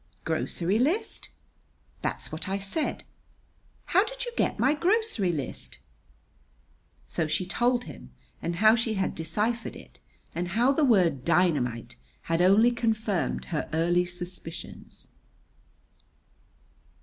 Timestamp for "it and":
9.75-10.47